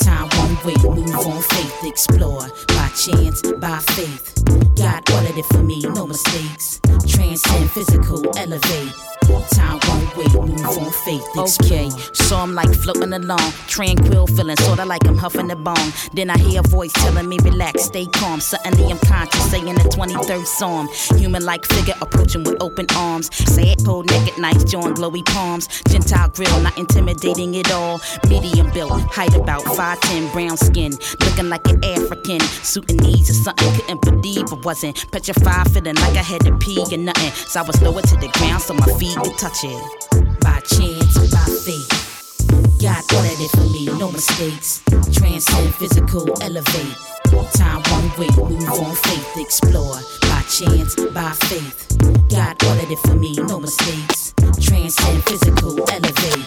Time 0.00 0.28
one 0.38 0.56
way, 0.64 0.76
move 0.82 1.26
on 1.26 1.42
faith, 1.42 1.84
explore. 1.84 2.46
By 2.68 2.88
chance, 2.94 3.42
by 3.58 3.78
faith. 3.96 4.44
God 4.76 5.02
ordered 5.10 5.38
it 5.38 5.46
for 5.46 5.62
me, 5.62 5.80
no 5.82 6.06
mistakes. 6.06 6.80
Transcend 7.06 7.70
physical, 7.70 8.22
elevate. 8.38 9.19
Time 9.54 9.78
one 9.88 10.06
way, 10.16 10.26
move 10.34 10.78
on 10.78 10.92
faith. 11.04 11.24
Oh. 11.36 11.46
Okay, 11.62 11.90
so 12.12 12.36
I'm 12.36 12.54
like 12.54 12.72
floating 12.74 13.12
along, 13.12 13.52
tranquil, 13.66 14.26
feeling 14.26 14.56
sorta 14.58 14.84
like 14.84 15.06
I'm 15.06 15.16
huffing 15.16 15.48
the 15.48 15.56
bone. 15.56 15.92
Then 16.14 16.30
I 16.30 16.38
hear 16.38 16.60
a 16.60 16.68
voice 16.68 16.92
telling 16.92 17.28
me 17.28 17.38
relax, 17.42 17.84
stay 17.84 18.06
calm. 18.06 18.40
Suddenly 18.40 18.90
I'm 18.90 18.98
conscious, 18.98 19.50
saying 19.50 19.66
the 19.66 19.88
23rd 19.88 20.46
Psalm. 20.46 20.88
Human 21.18 21.44
like 21.44 21.64
figure 21.66 21.94
approaching 22.00 22.44
with 22.44 22.62
open 22.62 22.86
arms. 22.96 23.34
Say 23.52 23.70
it 23.70 23.84
cold, 23.84 24.10
naked, 24.10 24.38
nice, 24.38 24.64
join 24.64 24.94
glowy 24.94 25.24
palms. 25.26 25.68
Gentile 25.88 26.28
grill, 26.28 26.60
not 26.60 26.76
intimidating 26.78 27.56
at 27.56 27.70
all. 27.72 28.00
Medium 28.28 28.70
built, 28.72 29.00
height 29.02 29.34
about 29.34 29.62
5'10, 29.62 30.32
brown 30.32 30.56
skin. 30.56 30.92
Looking 31.20 31.48
like 31.48 31.66
an 31.68 31.84
African. 31.84 32.40
Suit 32.40 32.90
and 32.90 33.00
knees 33.02 33.30
or 33.30 33.34
something, 33.34 33.72
couldn't 33.74 34.02
believe 34.02 34.52
I 34.52 34.56
wasn't. 34.62 35.10
Petrified, 35.12 35.70
feeling 35.70 35.96
like 35.96 36.16
I 36.16 36.22
had 36.22 36.40
to 36.42 36.56
pee 36.58 36.80
or 36.80 36.98
nothing. 36.98 37.30
So 37.32 37.60
I 37.60 37.62
was 37.62 37.80
lower 37.82 38.02
to 38.02 38.16
the 38.16 38.28
ground 38.38 38.62
so 38.62 38.74
my 38.74 38.86
feet 38.98 39.16
could 39.22 39.38
touch 39.38 39.64
it. 39.64 40.40
By 40.40 40.60
chance, 40.60 41.18
by 41.30 41.44
fate. 41.64 41.88
God 42.80 43.02
ordered 43.14 43.40
it 43.40 43.50
for 43.50 43.68
me, 43.68 43.86
no 43.98 44.10
mistakes. 44.10 44.82
Transcend 45.12 45.74
physical, 45.74 46.26
elevate. 46.42 46.96
Time 47.54 47.82
one 47.92 48.08
way, 48.18 48.28
move 48.36 48.68
on 48.70 48.94
faith, 48.94 49.36
explore. 49.36 49.96
By 50.22 50.42
chance, 50.48 50.94
by 51.12 51.30
faith. 51.32 51.98
God 52.30 52.62
ordered 52.64 52.90
it 52.90 52.98
for 53.00 53.14
me, 53.14 53.34
no 53.34 53.60
mistakes. 53.60 54.34
Transcend 54.60 55.22
physical, 55.24 55.78
elevate. 55.90 56.46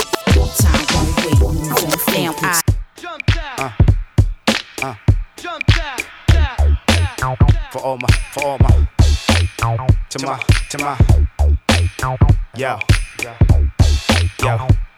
Time 0.57 0.85
one 0.97 1.11
way, 1.21 1.33
move 1.39 1.71
on 1.71 1.97
faith. 1.99 2.15
Damn, 2.15 2.33
I 2.41 2.61
Uh, 3.57 3.71
uh. 4.81 4.95
For 7.71 7.79
all 7.79 7.97
my, 7.97 8.07
for 8.33 8.43
all 8.45 8.57
my, 8.59 8.87
to 10.09 10.25
my, 10.25 10.37
to 10.69 10.77
my, 10.77 10.97
yo, 12.55 12.79
yo, 13.21 13.31
yo. 14.39 14.92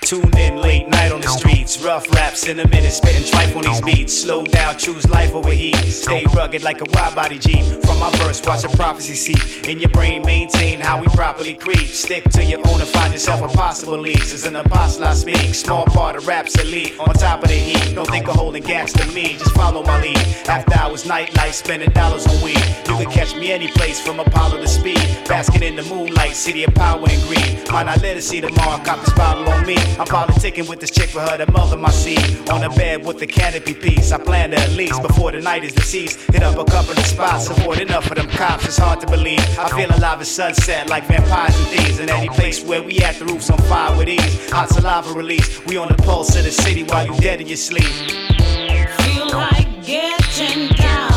Tune 0.00 0.36
in 0.38 0.56
late 0.56 0.88
night 0.88 1.12
on 1.12 1.20
the 1.20 1.28
streets, 1.28 1.80
rough 1.80 2.08
raps 2.12 2.48
in 2.48 2.58
a 2.58 2.68
minute, 2.68 2.92
spitting 2.92 3.24
tripe 3.24 3.54
on 3.54 3.62
these 3.62 3.80
beats. 3.80 4.16
Slow 4.22 4.44
down, 4.44 4.76
choose 4.76 5.08
life 5.08 5.34
over 5.34 5.50
heat. 5.50 5.76
Stay 5.76 6.24
rugged 6.34 6.62
like 6.64 6.80
a 6.80 6.84
wide 6.90 7.14
body 7.14 7.38
Jeep. 7.38 7.64
From 7.84 7.98
my 8.00 8.10
verse, 8.18 8.44
watch 8.44 8.64
a 8.64 8.68
prophecy 8.76 9.14
seep. 9.14 9.68
In 9.68 9.78
your 9.78 9.90
brain, 9.90 10.22
maintain 10.24 10.80
how 10.80 11.00
we 11.00 11.06
properly 11.08 11.54
creep. 11.54 11.88
Stick 11.88 12.24
to 12.30 12.44
your 12.44 12.58
own 12.68 12.80
and 12.80 12.88
find 12.88 13.12
yourself 13.12 13.40
a 13.42 13.56
possible 13.56 13.98
leads. 13.98 14.32
As 14.32 14.46
an 14.46 14.56
apostle, 14.56 15.04
I 15.04 15.14
speak. 15.14 15.54
Small 15.54 15.84
part 15.86 16.16
of 16.16 16.26
rap's 16.26 16.56
elite. 16.60 16.98
On 17.00 17.12
top 17.14 17.42
of 17.42 17.48
the 17.48 17.54
heat, 17.54 17.94
don't 17.94 18.08
think 18.08 18.28
of 18.28 18.34
holding 18.34 18.62
gas 18.62 18.92
to 18.94 19.06
me. 19.12 19.34
Just 19.34 19.54
follow 19.54 19.82
my 19.82 20.00
lead. 20.02 20.18
After 20.48 20.76
hours, 20.76 21.04
nightlife, 21.04 21.52
spending 21.52 21.90
dollars 21.90 22.26
on 22.26 22.42
weed. 22.42 22.62
You 22.88 22.96
can 22.96 23.10
catch 23.10 23.34
me 23.34 23.50
any 23.50 23.68
place 23.68 24.00
from 24.00 24.20
Apollo 24.20 24.60
to 24.60 24.68
Speed. 24.68 25.00
Basking 25.26 25.64
in 25.64 25.74
the 25.74 25.82
moonlight, 25.82 26.34
city 26.36 26.62
of 26.62 26.74
power 26.74 27.04
and 27.08 27.22
greed. 27.22 27.68
Might 27.72 27.86
not 27.86 28.00
let 28.02 28.14
her 28.14 28.20
see 28.20 28.40
tomorrow, 28.40 28.82
cop 28.84 29.00
this 29.00 29.12
on 29.38 29.66
me. 29.66 29.76
I'm 29.98 30.06
politicking 30.06 30.68
with 30.68 30.80
this 30.80 30.90
chick 30.90 31.10
for 31.10 31.20
her 31.20 31.36
to 31.36 31.50
mother 31.52 31.76
my 31.76 31.90
seed. 31.90 32.48
On 32.50 32.62
a 32.62 32.70
bed 32.70 33.04
with 33.04 33.18
the 33.18 33.26
canopy 33.26 33.74
piece. 33.74 34.12
I 34.12 34.18
plan 34.18 34.50
to 34.50 34.58
at 34.58 34.70
least 34.72 35.02
before 35.02 35.32
the 35.32 35.40
night 35.40 35.64
is 35.64 35.72
deceased. 35.72 36.20
Hit 36.32 36.42
up 36.42 36.58
a 36.58 36.64
couple 36.70 36.92
of 36.92 37.06
spots, 37.06 37.48
avoid 37.50 37.80
enough 37.80 38.10
of 38.10 38.16
them 38.16 38.28
cops. 38.28 38.66
It's 38.66 38.78
hard 38.78 39.00
to 39.00 39.06
believe. 39.06 39.40
I 39.58 39.68
feel 39.70 39.90
alive 39.90 40.20
at 40.20 40.26
sunset 40.26 40.88
like 40.88 41.04
vampires 41.06 41.56
and 41.58 41.66
thieves. 41.68 41.98
In 41.98 42.08
any 42.10 42.28
place 42.28 42.64
where 42.64 42.82
we 42.82 42.98
at, 43.00 43.16
the 43.16 43.24
roof's 43.26 43.50
on 43.50 43.58
fire 43.62 43.96
with 43.96 44.08
ease. 44.08 44.50
Hot 44.50 44.68
saliva 44.68 45.12
release. 45.12 45.64
We 45.66 45.76
on 45.76 45.88
the 45.88 46.02
pulse 46.02 46.36
of 46.36 46.44
the 46.44 46.52
city 46.52 46.84
while 46.84 47.06
you 47.06 47.16
dead 47.20 47.40
in 47.40 47.48
your 47.48 47.56
sleep. 47.56 47.84
Feel 47.84 49.30
like 49.30 49.84
getting 49.84 50.68
down 50.76 51.15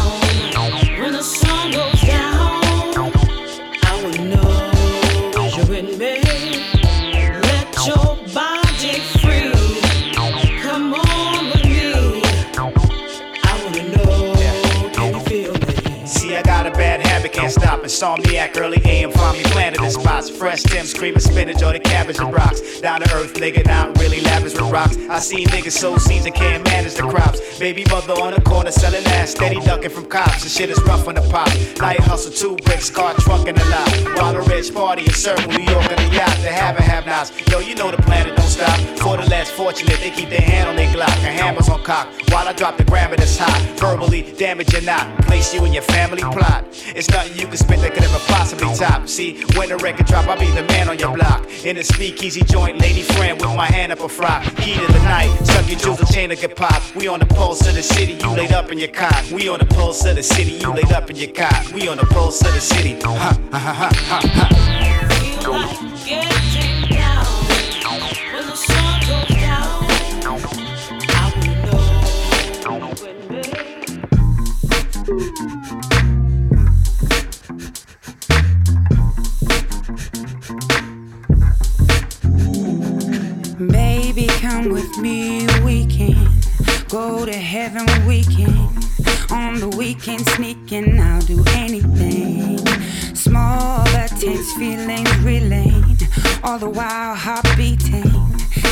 Insomniac, 17.89 18.55
early 18.61 18.79
AM, 18.85 19.09
find 19.09 19.35
me 19.35 19.43
planted 19.45 19.81
in 19.81 19.89
spots. 19.89 20.29
Fresh 20.29 20.61
Tim 20.61 20.85
screaming 20.85 21.21
spinach 21.21 21.63
or 21.63 21.73
the 21.73 21.79
cabbage 21.79 22.19
and 22.19 22.31
rocks. 22.31 22.79
Down 22.81 23.01
to 23.01 23.11
earth, 23.15 23.33
nigga, 23.33 23.65
not 23.65 23.97
really 23.97 24.21
lavish 24.21 24.53
with 24.53 24.69
rocks. 24.69 24.95
I 25.09 25.17
see 25.17 25.43
niggas 25.47 25.71
so 25.71 25.97
seeds 25.97 26.27
and 26.27 26.35
can't 26.35 26.63
manage 26.65 26.93
the 26.93 27.01
crops. 27.01 27.57
Baby 27.57 27.85
mother 27.89 28.13
on 28.13 28.35
the 28.35 28.41
corner 28.41 28.69
selling 28.69 29.03
ass, 29.17 29.31
steady 29.31 29.59
ducking 29.61 29.89
from 29.89 30.05
cops. 30.05 30.43
The 30.43 30.49
shit 30.49 30.69
is 30.69 30.79
rough 30.83 31.07
on 31.07 31.15
the 31.15 31.21
pop. 31.33 31.49
Night 31.81 31.99
hustle, 31.99 32.31
two 32.31 32.55
bricks, 32.63 32.91
car 32.91 33.15
trunk 33.15 33.47
in 33.47 33.55
the 33.55 33.65
lot. 33.65 33.89
While 34.21 34.33
the 34.33 34.41
rich 34.41 34.71
party 34.71 35.05
in 35.05 35.13
circle, 35.13 35.47
New 35.47 35.63
York 35.63 35.89
on 35.89 35.95
the 35.95 36.13
yacht. 36.13 36.37
The 36.43 36.51
have 36.51 36.75
and 36.75 36.85
have 36.85 37.07
nots. 37.07 37.31
Yo, 37.49 37.57
you 37.57 37.73
know 37.73 37.89
the 37.89 38.01
planet 38.03 38.37
don't 38.37 38.47
stop. 38.47 38.79
For 38.99 39.17
the 39.17 39.27
less 39.27 39.49
fortunate, 39.49 39.99
they 39.99 40.11
keep 40.11 40.29
their 40.29 40.41
hand 40.41 40.69
on 40.69 40.75
their 40.75 40.93
Glock. 40.93 41.09
And 41.25 41.39
hammers 41.39 41.67
on 41.67 41.83
cock. 41.83 42.07
While 42.29 42.47
I 42.47 42.53
drop 42.53 42.77
the 42.77 42.83
grammar 42.83 43.15
that's 43.15 43.35
hot. 43.35 43.59
Verbally 43.79 44.31
damage 44.37 44.75
or 44.75 44.81
not. 44.81 45.21
Place 45.23 45.55
you 45.55 45.65
in 45.65 45.73
your 45.73 45.81
family 45.81 46.21
plot. 46.21 46.65
It's 46.95 47.09
nothing 47.09 47.35
you 47.35 47.47
can 47.47 47.57
spit 47.79 47.93
that 47.93 47.93
could 47.93 48.03
ever 48.03 48.19
possibly 48.27 48.73
top. 48.75 49.07
See, 49.07 49.41
when 49.55 49.69
the 49.69 49.77
record 49.77 50.05
drop, 50.07 50.27
I'll 50.27 50.37
be 50.39 50.51
the 50.51 50.63
man 50.63 50.89
on 50.89 50.99
your 50.99 51.15
block. 51.15 51.47
In 51.65 51.77
a 51.77 51.83
speakeasy 51.83 52.43
joint, 52.43 52.79
lady 52.79 53.01
friend 53.01 53.39
with 53.39 53.55
my 53.55 53.65
hand 53.65 53.91
up 53.91 53.99
a 53.99 54.09
frock. 54.09 54.43
Key 54.57 54.75
to 54.75 54.87
the 54.91 54.99
night, 55.03 55.31
suck 55.45 55.67
your 55.69 55.79
jewels, 55.79 56.01
a 56.01 56.13
chain 56.13 56.29
to 56.29 56.35
get 56.35 56.55
pop. 56.55 56.81
We 56.95 57.07
on 57.07 57.19
the 57.19 57.25
pulse 57.25 57.67
of 57.67 57.75
the 57.75 57.83
city, 57.83 58.13
you 58.13 58.29
laid 58.29 58.51
up 58.51 58.71
in 58.71 58.79
your 58.79 58.89
cot. 58.89 59.31
We 59.31 59.49
on 59.49 59.59
the 59.59 59.65
pulse 59.65 60.05
of 60.05 60.15
the 60.15 60.23
city, 60.23 60.51
you 60.51 60.73
laid 60.73 60.91
up 60.91 61.09
in 61.09 61.15
your 61.15 61.31
cot. 61.31 61.71
We 61.73 61.87
on 61.87 61.97
the 61.97 62.05
pulse 62.05 62.41
of 62.41 62.53
the 62.53 62.61
city. 62.61 62.99
Ha 63.01 63.37
ha 63.51 63.57
ha 63.57 63.73
ha 63.73 63.89
ha 64.05 64.19
ha. 64.23 64.49
The 89.99 90.11
weekend, 90.11 90.29
sneaking, 90.29 90.99
I'll 90.99 91.21
do 91.21 91.43
anything. 91.49 92.57
Small 93.13 93.83
tense 93.85 94.53
feelings 94.53 95.17
relaying, 95.17 95.97
all 96.41 96.57
the 96.57 96.69
while 96.69 97.15
heart 97.15 97.45
beating. 97.57 98.09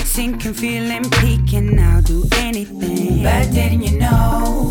Sinking, 0.06 0.54
feeling, 0.54 1.10
peaking, 1.20 1.80
I'll 1.80 2.02
do 2.02 2.24
anything. 2.38 3.24
But 3.24 3.52
didn't 3.52 3.82
you 3.82 4.00
know? 4.00 4.70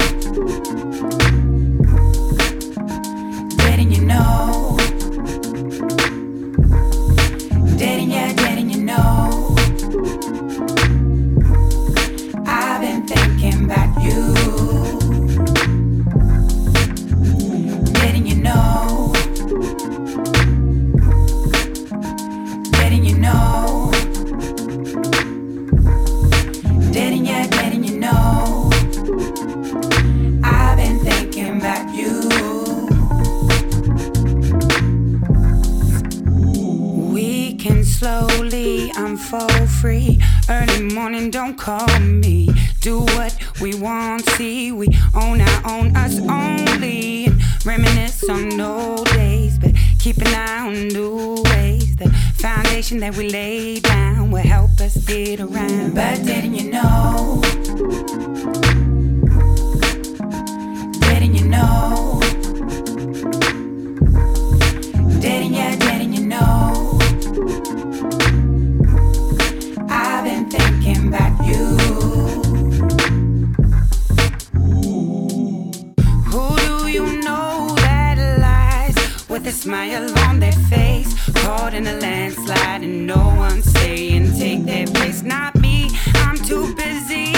Caught 81.66 81.74
in 81.74 81.86
a 81.88 81.94
landslide 81.94 82.82
and 82.84 83.08
no 83.08 83.16
one's 83.16 83.64
saying 83.72 84.38
take 84.38 84.64
their 84.66 84.86
place. 84.86 85.24
Not 85.24 85.56
me, 85.56 85.90
I'm 86.14 86.36
too 86.36 86.72
busy 86.76 87.32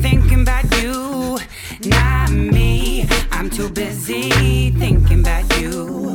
thinking 0.00 0.40
about 0.40 0.64
you. 0.80 1.38
Not 1.84 2.30
me, 2.30 3.06
I'm 3.30 3.50
too 3.50 3.68
busy 3.68 4.70
thinking 4.70 5.20
about 5.20 5.60
you. 5.60 6.14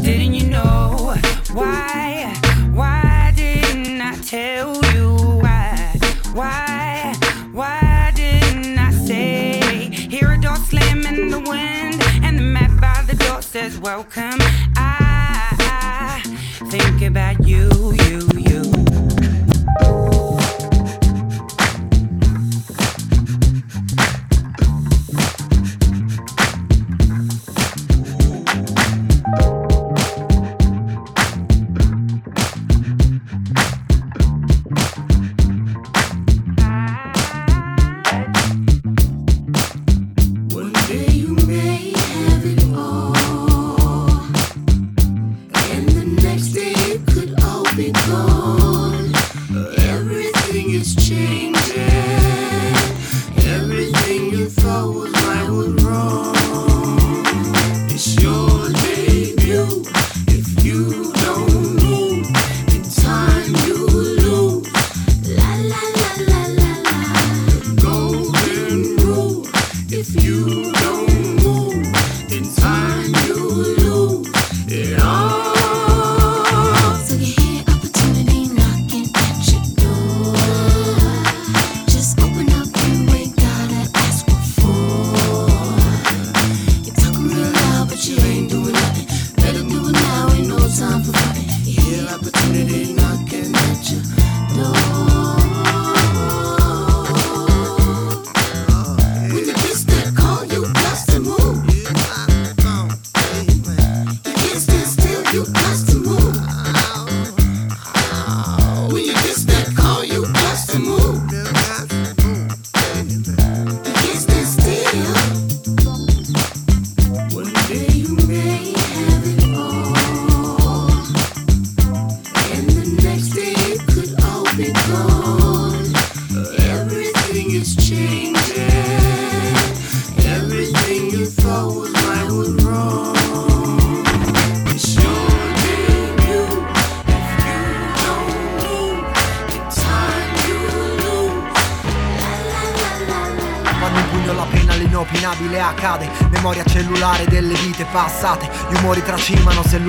Didn't 0.00 0.34
you 0.34 0.46
know 0.46 1.16
why? 1.52 2.32
Why 2.72 3.32
didn't 3.34 4.00
I 4.00 4.14
tell 4.22 4.76
you 4.94 5.16
why? 5.42 5.98
Why? 6.34 7.16
Why 7.50 8.12
didn't 8.14 8.78
I 8.78 8.92
say? 8.92 9.90
Hear 9.90 10.34
a 10.34 10.40
door 10.40 10.54
slam 10.54 11.04
in 11.04 11.30
the 11.30 11.40
wind, 11.40 12.00
and 12.22 12.38
the 12.38 12.42
mat 12.42 12.80
by 12.80 13.02
the 13.12 13.16
door 13.24 13.42
says 13.42 13.76
welcome. 13.80 14.38
Think 16.78 17.02
about 17.02 17.44
you, 17.44 17.68
you, 18.04 18.28
you. 18.38 18.87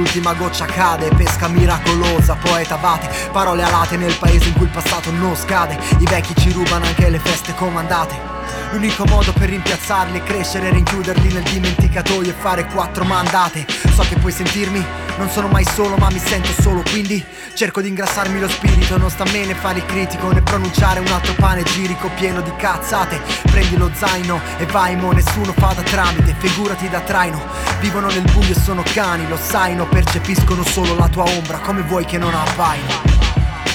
L'ultima 0.09 0.33
goccia 0.33 0.65
cade 0.65 1.09
Pesca 1.15 1.47
miracolosa, 1.47 2.35
poeta 2.35 2.73
abate 2.73 3.09
Parole 3.31 3.61
alate 3.61 3.95
nel 3.95 4.15
paese 4.17 4.47
in 4.47 4.53
cui 4.55 4.65
il 4.65 4.71
passato 4.71 5.11
non 5.11 5.35
scade. 5.35 5.77
I 5.99 6.05
vecchi 6.05 6.33
ci 6.35 6.51
rubano 6.51 6.85
anche 6.85 7.09
le 7.09 7.19
feste 7.19 7.53
comandate. 7.53 8.37
L'unico 8.71 9.05
modo 9.05 9.31
per 9.33 9.49
rimpiazzarli 9.49 10.19
è 10.19 10.23
crescere, 10.23 10.71
rinchiuderli 10.71 11.31
nel 11.31 11.43
dimenticatoio 11.43 12.29
e 12.29 12.33
fare 12.33 12.65
quattro 12.65 13.03
mandate. 13.03 13.65
So 13.93 14.01
che 14.03 14.15
puoi 14.15 14.31
sentirmi, 14.31 14.83
non 15.17 15.29
sono 15.29 15.47
mai 15.47 15.65
solo 15.65 15.95
ma 15.97 16.09
mi 16.09 16.19
sento 16.19 16.49
solo 16.61 16.81
Quindi 16.89 17.23
cerco 17.59 17.81
di 17.81 17.89
ingrassarmi 17.89 18.39
lo 18.39 18.47
spirito 18.47 18.97
Non 18.97 19.09
sta 19.09 19.23
a 19.23 19.31
me 19.31 19.43
né 19.43 19.53
fare 19.53 19.79
il 19.79 19.85
critico 19.85 20.31
né 20.31 20.41
pronunciare 20.41 21.01
un 21.01 21.07
altro 21.07 21.33
panegirico 21.33 22.09
pieno 22.15 22.39
di 22.39 22.55
cazzate. 22.55 23.19
Prendi 23.51 23.75
lo 23.75 23.91
zaino 23.93 24.39
e 24.57 24.65
vai 24.67 24.95
mo, 24.95 25.11
nessuno 25.11 25.51
fa 25.51 25.73
da 25.73 25.81
tramite 25.81 26.33
Figurati 26.37 26.87
da 26.87 27.01
traino, 27.01 27.43
vivono 27.81 28.07
nel 28.07 28.23
buio 28.31 28.51
e 28.51 28.55
sono 28.55 28.81
cani 28.93 29.27
Lo 29.27 29.35
sai, 29.35 29.75
no, 29.75 29.85
percepiscono 29.87 30.63
solo 30.63 30.95
la 30.95 31.09
tua 31.09 31.23
ombra 31.23 31.57
Come 31.57 31.81
vuoi 31.81 32.05
che 32.05 32.17
non 32.17 32.33
appaino 32.33 32.87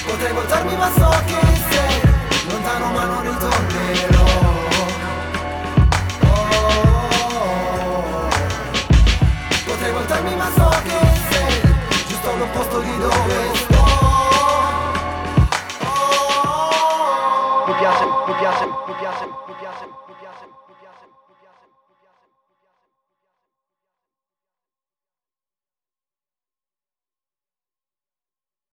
Potrei 0.07 0.32
voltarmi 0.32 0.76
ma 0.76 0.91
so 0.97 1.11
che 1.26 1.37
sei 1.68 2.01
lontano 2.49 2.91
ma 2.91 3.05
non 3.05 3.22
ritornerò. 3.22 4.24
Oh. 6.20 8.28
Potrei 9.66 9.93
voltarmi 9.93 10.35
ma 10.37 10.51
so 10.57 10.70
che 10.85 10.99
sei 11.30 11.61
giusto 12.07 12.32
all'opposto 12.32 12.80
di 12.80 12.97
dove 12.99 13.43